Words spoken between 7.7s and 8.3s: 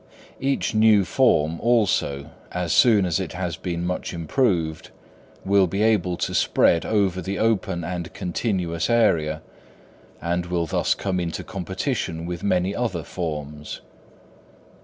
and